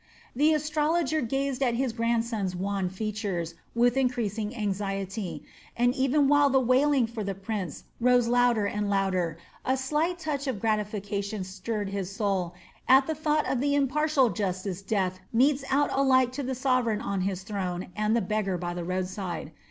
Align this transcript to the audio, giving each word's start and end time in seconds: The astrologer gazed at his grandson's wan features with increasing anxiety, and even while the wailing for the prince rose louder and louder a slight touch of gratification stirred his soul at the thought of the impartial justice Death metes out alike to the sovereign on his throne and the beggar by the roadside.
The 0.35 0.51
astrologer 0.55 1.21
gazed 1.21 1.61
at 1.61 1.75
his 1.75 1.93
grandson's 1.93 2.55
wan 2.55 2.89
features 2.89 3.53
with 3.75 3.95
increasing 3.95 4.55
anxiety, 4.55 5.43
and 5.77 5.93
even 5.93 6.27
while 6.27 6.49
the 6.49 6.59
wailing 6.59 7.05
for 7.05 7.23
the 7.23 7.35
prince 7.35 7.83
rose 7.99 8.27
louder 8.27 8.65
and 8.65 8.89
louder 8.89 9.37
a 9.63 9.77
slight 9.77 10.17
touch 10.17 10.47
of 10.47 10.59
gratification 10.59 11.43
stirred 11.43 11.89
his 11.89 12.09
soul 12.09 12.55
at 12.87 13.05
the 13.05 13.13
thought 13.13 13.45
of 13.45 13.61
the 13.61 13.75
impartial 13.75 14.29
justice 14.31 14.81
Death 14.81 15.19
metes 15.31 15.63
out 15.69 15.91
alike 15.93 16.31
to 16.31 16.41
the 16.41 16.55
sovereign 16.55 16.99
on 16.99 17.21
his 17.21 17.43
throne 17.43 17.89
and 17.95 18.15
the 18.15 18.21
beggar 18.25 18.57
by 18.57 18.73
the 18.73 18.83
roadside. 18.83 19.51